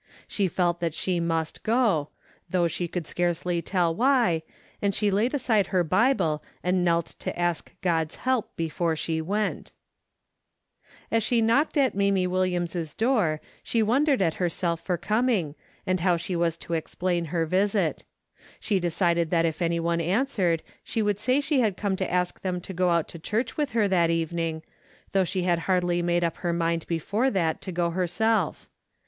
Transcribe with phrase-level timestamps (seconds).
[0.27, 2.09] She felt that she must go,
[2.49, 4.41] though she could scarcely tell why,
[4.81, 9.65] and she laid aside her Bible and knelt to ask God's help before she went.
[9.65, 14.97] DAILY BATE:^ 273 As she knocked at Mamie Williams' door she wondered at herself for
[14.97, 15.53] coming,
[15.85, 18.03] and how she was to explain her visit.
[18.59, 22.41] She decided that if any one answered she would say she had come to ask
[22.41, 24.63] them to go out to church with her that evening,
[25.11, 28.67] though she had hardly made up her mind before that to go herself.